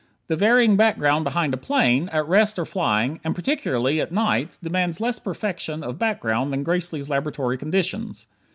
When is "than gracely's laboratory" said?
6.51-7.59